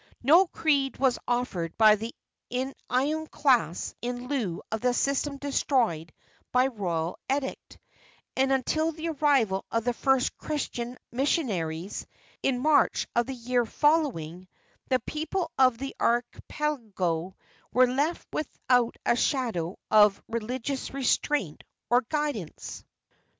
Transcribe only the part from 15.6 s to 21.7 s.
the archipelago were left without a shadow of religious restraint